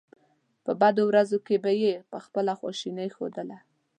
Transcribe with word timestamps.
په 0.63 0.71
بدو 0.81 1.03
ورځو 1.07 1.37
کې 1.47 1.55
به 1.63 1.71
یې 1.83 1.93
خپله 2.25 2.53
خواشیني 2.59 3.07
ښودله. 3.15 3.57